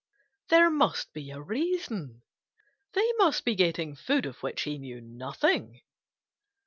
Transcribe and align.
There 0.49 0.71
must 0.71 1.13
be 1.13 1.29
a 1.29 1.39
reason. 1.39 2.23
They 2.93 3.07
must 3.19 3.45
be 3.45 3.53
getting 3.53 3.95
food 3.95 4.25
of 4.25 4.41
which 4.41 4.63
he 4.63 4.79
knew 4.79 4.99
nothing. 4.99 5.81